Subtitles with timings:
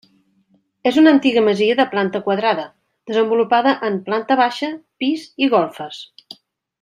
[0.91, 2.65] És una antiga masia de planta quadrada,
[3.11, 4.71] desenvolupada en planta baixa,
[5.05, 6.01] pis i golfes.